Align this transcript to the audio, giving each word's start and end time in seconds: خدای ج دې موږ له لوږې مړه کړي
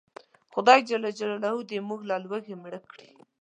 خدای 0.53 0.79
ج 0.89 0.91
دې 1.69 1.77
موږ 1.89 2.01
له 2.09 2.15
لوږې 2.23 2.55
مړه 2.63 2.79
کړي 2.91 3.09